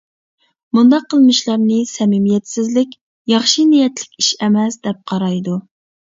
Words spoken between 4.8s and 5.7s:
دەپ قارايدۇ.